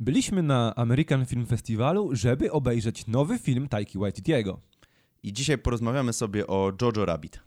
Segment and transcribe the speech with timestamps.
[0.00, 4.60] Byliśmy na American Film Festivalu, żeby obejrzeć nowy film Taiki Waititiego.
[5.22, 7.40] I dzisiaj porozmawiamy sobie o Jojo Rabbit.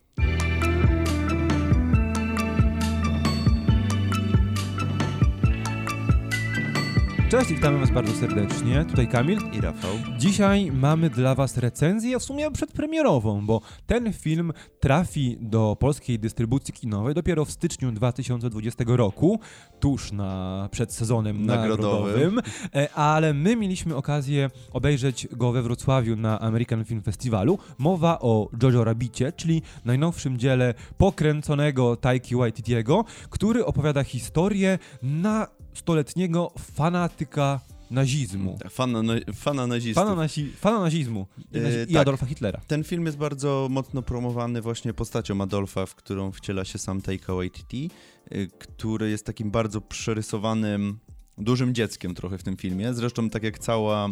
[7.29, 8.85] Cześć, witamy Was bardzo serdecznie.
[8.89, 9.39] Tutaj Kamil.
[9.53, 9.91] I Rafał.
[10.17, 16.73] Dzisiaj mamy dla Was recenzję, w sumie przedpremierową, bo ten film trafi do polskiej dystrybucji
[16.73, 19.39] kinowej dopiero w styczniu 2020 roku,
[19.79, 22.35] tuż na, przed sezonem Nagrodowym.
[22.35, 22.41] nagrodowym,
[22.75, 27.59] e, ale my mieliśmy okazję obejrzeć go we Wrocławiu na American Film Festivalu.
[27.77, 36.51] Mowa o Jojo Rabbicie, czyli najnowszym dziele pokręconego Taiki Waititiego, który opowiada historię na stoletniego
[36.75, 37.59] fanatyka
[37.91, 38.57] nazizmu.
[38.69, 40.03] Fana, na, fana nazistów.
[40.03, 42.01] Fana, nazi, fana nazizmu i, nazi- E, i tak.
[42.01, 42.61] Adolfa Hitlera.
[42.67, 47.33] Ten film jest bardzo mocno promowany właśnie postacią Adolfa, w którą wciela się sam Taika
[47.33, 47.91] Waititi,
[48.31, 50.99] y, który jest takim bardzo przerysowanym,
[51.37, 52.93] dużym dzieckiem trochę w tym filmie.
[52.93, 54.09] Zresztą tak jak cała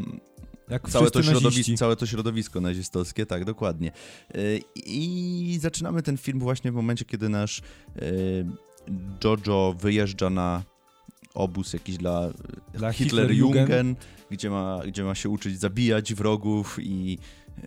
[0.69, 3.91] Jak Całe to, środowisko, całe to środowisko nazistowskie, tak, dokładnie.
[4.35, 7.61] Y, I zaczynamy ten film właśnie w momencie, kiedy nasz
[9.23, 10.63] Jojo wyjeżdża na
[11.35, 12.29] obóz jakiś dla,
[12.73, 17.17] Dla Hitlerjugend, gdzie ma, gdzie ma się uczyć zabijać wrogów i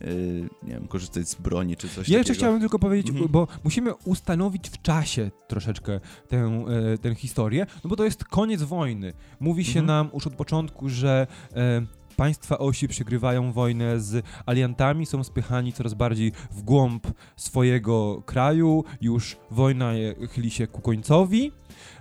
[0.03, 2.35] y, nie wiem, korzystać z broni czy coś Ja jeszcze takiego.
[2.47, 3.29] chciałem tylko powiedzieć, Mhm.
[3.31, 8.63] bo musimy ustanowić w czasie troszeczkę tę, e, tę historię, no bo to jest koniec
[8.63, 9.13] wojny.
[9.41, 9.87] Mówi się Mhm.
[9.87, 11.83] nam już od początku, że e,
[12.19, 19.37] państwa osi przegrywają wojnę z aliantami, są spychani coraz bardziej w głąb swojego kraju, już
[19.51, 19.93] wojna
[20.31, 21.53] chyli się ku końcowi.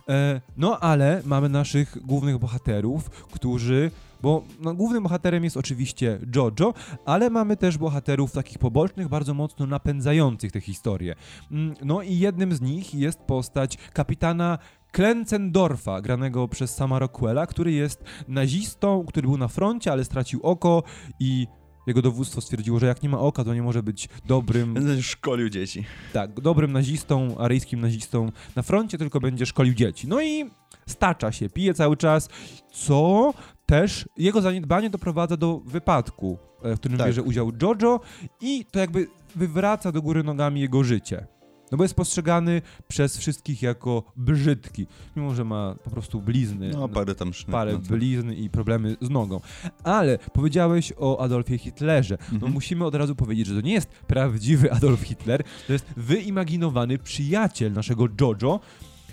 [0.10, 6.74] E, no ale mamy naszych głównych bohaterów, którzy bo no, głównym bohaterem jest oczywiście Jojo,
[7.06, 11.16] ale mamy też bohaterów takich pobocznych, bardzo mocno napędzających tę historię.
[11.52, 14.58] Mm, No i jednym z nich jest postać kapitana
[14.98, 20.84] Klencendorfa, granego przez Sama Rockwella, który jest nazistą, który był na froncie, ale stracił oko
[21.20, 21.48] i
[21.88, 25.50] jego dowództwo stwierdziło, że jak nie ma oka, to nie może być dobrym Będę szkolił
[25.50, 25.86] dzieci.
[26.14, 30.08] tak, dobrym nazistą, aryjskim nazistą na froncie, tylko będzie szkolił dzieci.
[30.08, 30.46] No i
[30.88, 32.30] stacza się, pije cały czas,
[32.72, 33.34] co
[33.66, 37.08] też jego zaniedbanie doprowadza do wypadku, e, w którym Tak.
[37.08, 38.00] bierze udział Jojo
[38.42, 41.28] i to jakby wywraca do góry nogami jego życie.
[41.72, 46.70] No bo jest postrzegany przez wszystkich jako brzydki, mimo że ma po prostu blizny.
[46.70, 47.52] No, parę tam sznyt.
[47.52, 49.40] Parę no blizn i problemy z nogą.
[49.84, 52.18] Ale powiedziałeś o Adolfie Hitlerze.
[52.32, 52.54] No Mhm.
[52.54, 57.74] musimy od razu powiedzieć, że to nie jest prawdziwy Adolf Hitler, to jest wyimaginowany przyjaciel
[57.74, 58.60] naszego Jojo,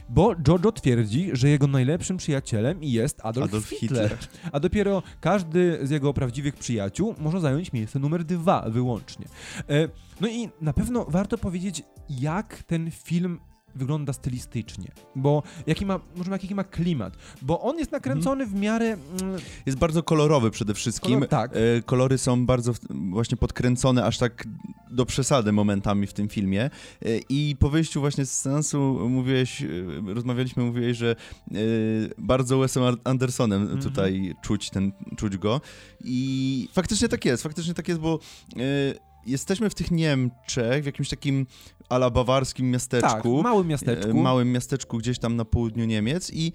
[0.09, 4.10] bo Jojo twierdzi, że jego najlepszym przyjacielem jest Adolf, Adolf Hitler.
[4.19, 4.50] Hitler.
[4.53, 9.26] A dopiero każdy z jego prawdziwych przyjaciół może zająć miejsce numer dwa wyłącznie.
[9.69, 9.88] E,
[10.20, 13.38] no i na pewno warto powiedzieć, jak ten film
[13.75, 18.86] wygląda stylistycznie, bo jaki ma, może jaki ma klimat, bo on jest nakręcony w miarę...
[18.86, 21.21] Mm, Jest bardzo kolorowy przede wszystkim.
[21.21, 21.53] Kolor- tak.
[21.56, 24.44] E, Kolory są bardzo właśnie podkręcone, aż tak
[24.94, 26.62] do przesady momentami w tym filmie.
[26.65, 26.71] E,
[27.28, 29.66] I po wyjściu właśnie z seansu mówiłeś, e,
[30.15, 31.55] rozmawialiśmy, mówiłeś, że e,
[32.19, 33.81] bardzo Wesem Andersonem Mhm.
[33.81, 35.60] tutaj czuć, ten, czuć go.
[36.04, 38.19] I faktycznie tak jest, faktycznie tak jest, bo
[39.27, 41.47] jesteśmy w tych Niemczech, w jakimś takim
[41.88, 43.43] ala bawarskim tak, miasteczku.
[43.43, 44.22] małym miasteczku.
[44.22, 46.53] małym miasteczku gdzieś tam na południu Niemiec i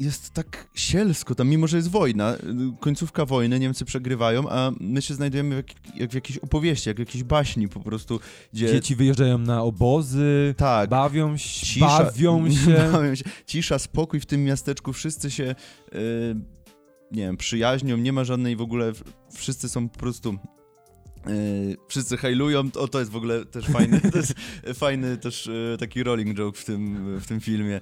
[0.00, 2.38] jest tak sielsko tam, mimo że jest wojna, e,
[2.80, 5.66] końcówka wojny, Niemcy przegrywają, a my się znajdujemy jak,
[5.96, 8.20] jak w jakiejś opowieści, jak w jakiejś baśni po prostu,
[8.52, 8.72] gdzie...
[8.72, 11.86] Dzieci wyjeżdżają na obozy, tak, bawią się, Cisza.
[11.86, 12.90] bawią się.
[12.92, 13.24] bawią się.
[13.46, 15.98] Cisza, spokój w tym miasteczku, wszyscy się, e,
[17.12, 18.92] nie wiem, przyjaźnią, nie ma żadnej w ogóle,
[19.34, 20.30] wszyscy są po prostu...
[20.30, 21.30] e,
[21.88, 24.00] wszyscy hajlują, o to jest w ogóle też fajny,
[24.74, 27.80] fajny też e, taki rolling joke w tym, w tym filmie,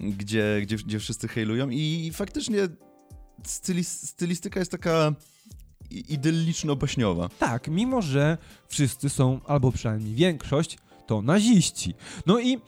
[0.00, 2.58] gdzie, gdzie, gdzie wszyscy hejlują i faktycznie
[3.44, 5.14] stylis, stylistyka jest taka
[5.90, 7.28] idylliczno-baśniowa.
[7.38, 8.38] Tak, mimo że
[8.68, 11.94] wszyscy są, albo przynajmniej większość, to naziści.
[12.26, 12.58] No i, e,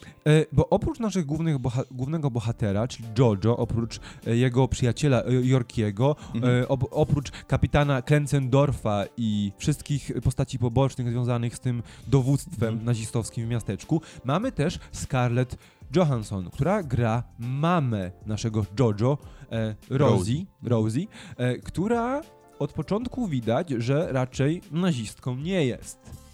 [0.52, 6.62] bo oprócz naszych głównych boha głównego bohatera, czyli Jojo, oprócz e, jego przyjaciela Yorkiego, Mhm.
[6.62, 12.84] e, op oprócz kapitana Klenzendorfa i wszystkich postaci pobocznych związanych z tym dowództwem Mhm.
[12.84, 15.56] nazistowskim w miasteczku, mamy też Scarlett
[15.94, 19.18] Johansson, która gra mamę naszego Jojo,
[19.52, 21.06] e, Rosie, Rosie
[21.36, 22.20] e, która
[22.58, 26.26] od początku widać, że raczej nazistką nie jest.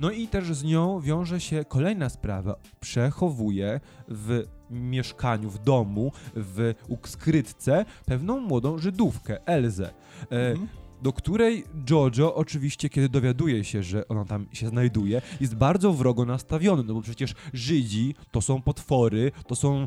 [0.00, 2.56] No i też z nią wiąże się kolejna sprawa.
[2.80, 6.74] Przechowuje w mieszkaniu, w domu, w
[7.04, 9.90] skrytce pewną młodą Żydówkę, Elzę.
[10.30, 10.68] E, Mhm.
[11.02, 16.24] Do której Jojo oczywiście, kiedy dowiaduje się, że ona tam się znajduje, jest bardzo wrogo
[16.24, 19.86] nastawiony, no bo przecież Żydzi to są potwory, to są e,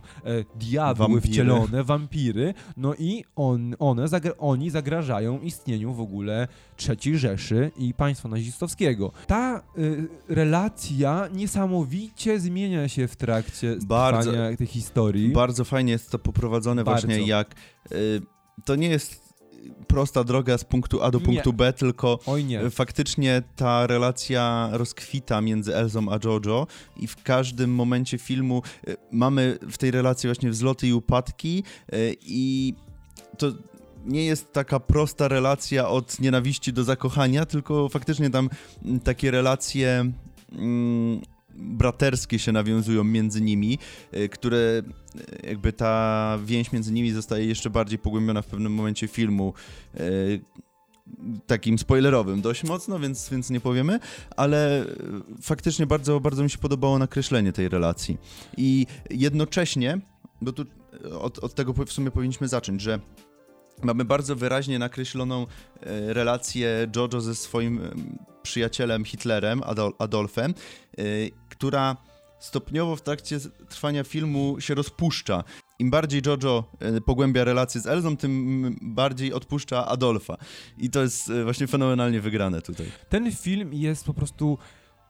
[0.56, 1.34] diabły Wampiry.
[1.34, 6.48] wcielone, wampiry, no i on, one, zagra oni zagrażają istnieniu w ogóle
[6.90, 9.12] III Rzeszy i państwa nazistowskiego.
[9.28, 14.32] Ta y, relacja niesamowicie zmienia się w trakcie Bardzo.
[14.58, 15.30] tej historii.
[15.30, 17.08] Bardzo fajnie jest to poprowadzone Bardzo.
[17.08, 17.56] właśnie jak...
[17.92, 18.22] Y,
[18.66, 19.31] to nie jest
[19.88, 21.58] prosta droga z punktu A do punktu Nie.
[21.58, 22.70] B, tylko nie.
[22.70, 26.68] Faktycznie ta relacja rozkwita między Elzą a Jojo
[26.98, 31.64] i w każdym momencie filmu y, mamy w tej relacji właśnie wzloty i upadki
[31.94, 32.74] y, i
[33.38, 33.52] to
[34.06, 38.50] nie jest taka prosta relacja od nienawiści do zakochania, tylko faktycznie tam
[39.04, 40.12] takie relacje
[40.52, 41.22] mm,
[41.56, 43.80] braterskie się nawiązują między nimi,
[44.14, 44.58] y, które
[45.16, 49.54] y, jakby ta więź między nimi zostaje jeszcze bardziej pogłębiona w pewnym momencie filmu.
[50.00, 50.42] y,
[51.48, 54.00] takim spoilerowym dość mocno, więc, więc nie powiemy,
[54.38, 54.88] ale e,
[55.42, 58.18] faktycznie bardzo, bardzo mi się podobało nakreślenie tej relacji.
[58.58, 60.00] I jednocześnie,
[60.42, 60.66] bo tu
[61.06, 63.00] e, od, od tego w sumie powinniśmy zacząć, że
[63.84, 65.48] mamy bardzo wyraźnie nakreśloną
[65.82, 70.54] e, relację Jojo ze swoim em, przyjacielem Hitlerem, Adol Adolfem,
[70.98, 71.04] e,
[71.50, 71.98] która
[72.40, 73.40] stopniowo w trakcie
[73.70, 75.44] trwania filmu się rozpuszcza.
[75.80, 80.38] Im bardziej Jojo e, pogłębia relacje z Elzą, tym mm, bardziej odpuszcza Adolfa.
[80.78, 82.86] I to jest właśnie fenomenalnie wygrane tutaj.
[83.10, 84.58] Ten film jest po prostu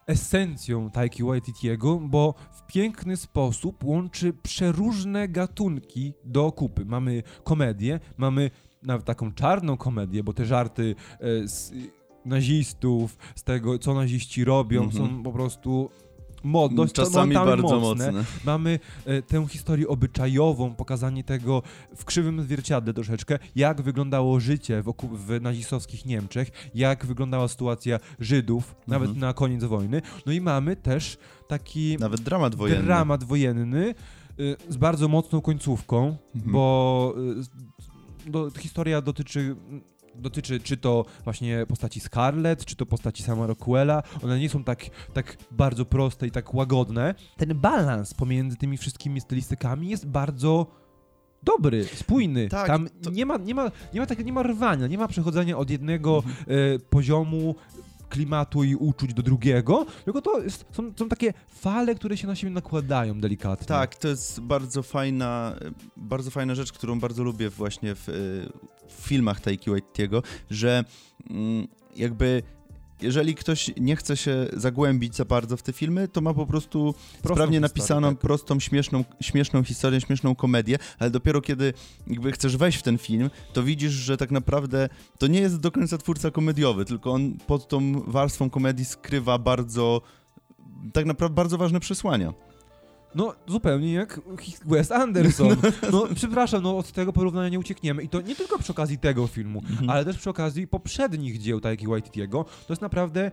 [0.07, 6.85] esencją Taiki Waititiego, bo w piękny sposób łączy przeróżne gatunki do kupy.
[6.85, 8.51] Mamy komedię, mamy
[8.83, 11.73] nawet taką czarną komedię, bo te żarty e, z
[12.25, 15.07] nazistów, z tego, co naziści robią, Mhm.
[15.07, 15.89] są po prostu
[16.43, 18.11] mod, dość Czasami bardzo mocne.
[18.11, 18.23] mocne.
[18.45, 21.61] Mamy e, tę historię obyczajową, pokazanie tego
[21.95, 24.93] w krzywym zwierciadle troszeczkę, jak wyglądało życie w,
[25.27, 29.19] w nazistowskich Niemczech, jak wyglądała sytuacja Żydów, nawet Mhm.
[29.27, 30.01] na koniec wojny.
[30.25, 31.17] No i mamy też
[31.47, 32.83] taki Nawet dramat wojenny.
[32.83, 33.95] dramat wojenny
[34.39, 36.51] y, z bardzo mocną końcówką, Mhm.
[36.53, 37.15] bo
[38.27, 39.55] y, do, historia dotyczy
[40.15, 44.03] dotyczy czy to właśnie postaci Scarlett, czy to postaci sama Rockwella.
[44.23, 47.15] One nie są tak, tak bardzo proste i tak łagodne.
[47.37, 50.67] Ten balans pomiędzy tymi wszystkimi stylistykami jest bardzo
[51.43, 52.47] dobry, spójny.
[52.49, 55.07] Tak, Tam to- nie, ma, nie, ma, nie, ma tak, nie ma rwania, nie ma
[55.07, 56.35] przechodzenia od jednego Mhm.
[56.75, 57.55] e, poziomu
[58.09, 62.35] klimatu i uczuć do drugiego, tylko to jest, są, są takie fale, które się na
[62.35, 63.67] siebie nakładają delikatnie.
[63.67, 65.55] Tak, to jest bardzo fajna,
[65.97, 68.49] bardzo fajna rzecz, którą bardzo lubię właśnie w, y,
[68.97, 70.83] w filmach Taiki Waititiego, że
[71.29, 72.43] mm, jakby
[73.01, 76.93] jeżeli ktoś nie chce się zagłębić za bardzo w te filmy, to ma po prostu
[76.93, 78.19] Prostą sprawnie napisaną, tak.
[78.19, 81.73] prostą, śmieszną, śmieszną historię, śmieszną komedię, ale dopiero kiedy
[82.07, 85.71] jakby chcesz wejść w ten film, to widzisz, że tak naprawdę to nie jest do
[85.71, 90.01] końca twórca komediowy, tylko on pod tą warstwą komedii skrywa bardzo,
[90.93, 92.33] tak naprawdę bardzo ważne przesłania.
[93.15, 94.21] No, zupełnie jak
[94.65, 95.55] Wes Anderson.
[95.91, 98.03] No, przepraszam, no od tego porównania nie uciekniemy.
[98.03, 99.89] I to nie tylko przy okazji tego filmu, Mhm.
[99.89, 102.43] ale też przy okazji poprzednich dzieł Taiki Waititiego.
[102.67, 103.31] To jest naprawdę e,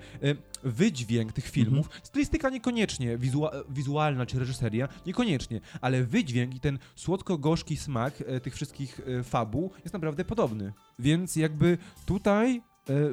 [0.64, 1.86] wydźwięk tych filmów.
[1.86, 2.00] Mhm.
[2.04, 8.54] Stylistyka niekoniecznie, wizua wizualna czy reżyseria niekoniecznie, ale wydźwięk i ten słodko-gorzki smak e, tych
[8.54, 10.72] wszystkich e, fabuł jest naprawdę podobny.
[10.98, 12.62] Więc jakby tutaj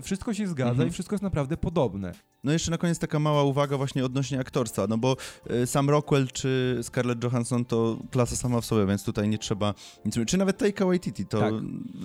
[0.02, 0.90] wszystko się zgadza Mhm.
[0.90, 2.12] i wszystko jest naprawdę podobne.
[2.44, 5.18] No jeszcze na koniec taka mała uwaga właśnie odnośnie aktorstwa, no bo
[5.52, 9.74] y, sam Rockwell czy Scarlett Johansson to klasa sama w sobie, więc tutaj nie trzeba
[10.06, 10.16] nic.
[10.28, 11.54] Czy nawet Taika Waititi, to Tak.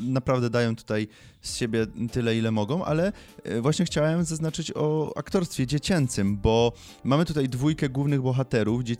[0.02, 1.08] naprawdę dają tutaj
[1.40, 3.12] z siebie tyle, ile mogą, ale
[3.46, 6.72] y, właśnie chciałem zaznaczyć o aktorstwie dziecięcym, bo
[7.04, 8.96] mamy tutaj dwójkę głównych bohaterów dzie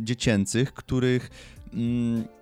[0.00, 1.30] dziecięcych, których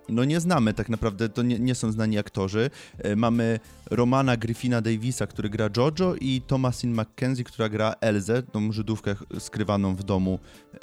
[0.08, 2.70] no nie znamy tak naprawdę, to nie, nie są znani aktorzy.
[2.98, 8.72] E, Mamy Romana Griffina Davisa, który gra Jojo i Thomasin McKenzie, która gra Elzę, tą
[8.72, 10.38] Żydówkę skrywaną w domu
[10.74, 10.78] e,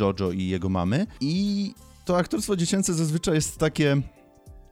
[0.00, 1.06] Jojo i jego mamy.
[1.20, 3.96] I to aktorstwo dziecięce zazwyczaj jest takie,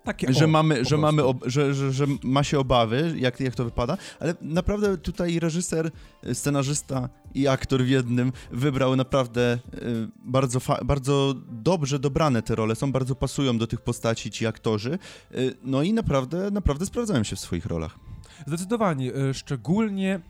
[0.06, 3.54] Takie że o, mamy, że, mamy ob, że, że, że ma się obawy, jak, jak
[3.54, 5.90] to wypada, ale naprawdę tutaj reżyser,
[6.32, 12.74] scenarzysta i aktor w jednym wybrał naprawdę y, bardzo, fa- bardzo dobrze dobrane te role,
[12.74, 14.98] są bardzo pasują do tych postaci ci aktorzy,
[15.34, 17.98] y, no i naprawdę, naprawdę sprawdzają się w swoich rolach.
[18.46, 20.20] Zdecydowanie, szczególnie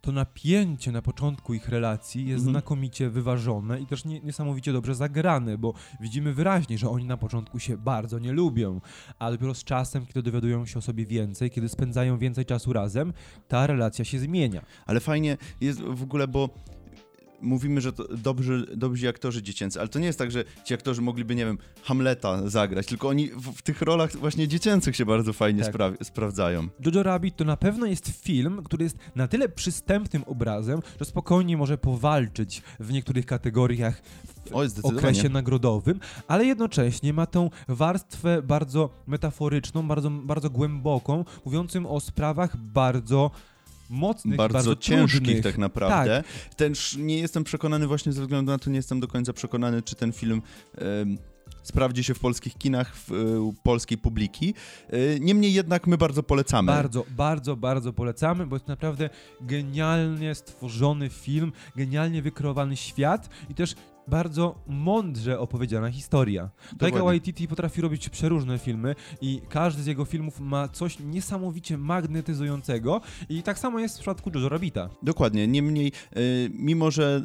[0.00, 2.52] to napięcie na początku ich relacji jest Mhm.
[2.52, 7.58] znakomicie wyważone i też nie, niesamowicie dobrze zagrane, bo widzimy wyraźnie, że oni na początku
[7.58, 8.80] się bardzo nie lubią,
[9.18, 13.12] a dopiero z czasem, kiedy dowiadują się o sobie więcej, kiedy spędzają więcej czasu razem,
[13.48, 14.62] ta relacja się zmienia.
[14.86, 16.48] Ale fajnie jest w ogóle, bo
[17.40, 21.02] mówimy, że to dobrzy, dobrzy aktorzy dziecięcy, ale to nie jest tak, że ci aktorzy
[21.02, 25.32] mogliby, nie wiem, Hamleta zagrać, tylko oni w, w tych rolach właśnie dziecięcych się bardzo
[25.32, 25.74] fajnie Tak.
[25.74, 26.68] spra- sprawdzają.
[26.86, 31.56] Jojo Rabbit to na pewno jest film, który jest na tyle przystępnym obrazem, że spokojnie
[31.56, 34.02] może powalczyć w niektórych kategoriach
[34.82, 42.00] w okresie nagrodowym, ale jednocześnie ma tą warstwę bardzo metaforyczną, bardzo, bardzo głęboką, mówiącym o
[42.00, 43.30] sprawach bardzo
[43.90, 45.42] mocnych, bardzo, bardzo ciężkich trudnych.
[45.42, 46.24] tak naprawdę.
[46.56, 49.94] Też nie jestem przekonany właśnie ze względu na to, nie jestem do końca przekonany, czy
[49.94, 50.42] ten film
[51.66, 53.14] sprawdzi się w polskich kinach, w, e,
[53.62, 54.54] polskiej publiki.
[54.90, 56.72] E, niemniej jednak my bardzo polecamy.
[56.72, 63.74] Bardzo, bardzo, bardzo polecamy, bo jest naprawdę genialnie stworzony film, genialnie wykreowany świat i też
[64.08, 66.50] bardzo mądrze opowiedziana historia.
[66.78, 67.04] Taika.
[67.04, 73.42] Waititi potrafi robić przeróżne filmy i każdy z jego filmów ma coś niesamowicie magnetyzującego i
[73.42, 74.88] tak samo jest w przypadku Jojo Rabbita.
[75.02, 75.48] Dokładnie.
[75.48, 76.20] Niemniej, e,
[76.50, 77.22] mimo że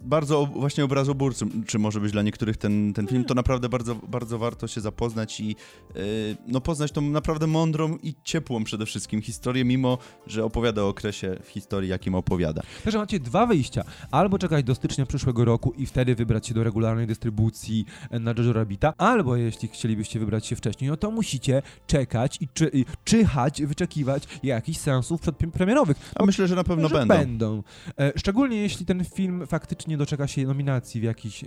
[0.00, 3.94] bardzo ob- właśnie obrazoburczy czy może być dla niektórych ten, ten film, to naprawdę bardzo,
[3.94, 5.56] bardzo warto się zapoznać i
[5.90, 6.00] e,
[6.46, 11.36] no, poznać tą naprawdę mądrą i ciepłą przede wszystkim historię, mimo że opowiada o okresie
[11.42, 12.62] w historii, jakim opowiada.
[12.84, 13.84] Także macie dwa wyjścia.
[14.10, 18.34] Albo czekać do stycznia przyszłego roku i wtedy wybrać się do regularnej dystrybucji e, na
[18.38, 22.84] Jojo Rabbita, albo jeśli chcielibyście wybrać się wcześniej, no to musicie czekać i, czy, i
[23.04, 25.96] czyhać, wyczekiwać jakichś seansów przedpremierowych.
[26.14, 27.14] A myślę, że na pewno że będą.
[27.14, 27.62] będą.
[27.98, 31.46] E, szczególnie jeśli ten film faktycznie doczeka się nominacji w jakiś, e,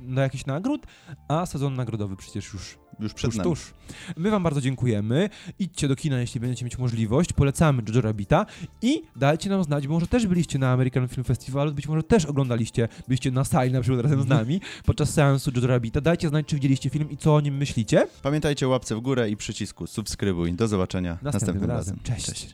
[0.00, 0.86] na jakiś nagród,
[1.28, 3.50] a sezon nagrodowy przecież już Już przed tuż, nami.
[3.50, 3.74] tuż.
[4.16, 5.30] My wam bardzo dziękujemy.
[5.58, 7.32] Idźcie do kina, jeśli będziecie mieć możliwość.
[7.32, 8.46] Polecamy Jojo Rabbita
[8.82, 12.24] i dajcie nam znać, bo może też byliście na American Film Festival, być może też
[12.26, 16.00] oglądaliście, byliście na sali na przykład razem z nami podczas seansu Jojo Rabbita.
[16.00, 18.06] Dajcie znać, czy widzieliście film i co o nim myślicie.
[18.22, 20.52] Pamiętajcie łapce w górę i przycisku subskrybuj.
[20.52, 21.96] Do zobaczenia Następnym następnym, razem.
[22.06, 22.16] razem.
[22.24, 22.48] Cześć.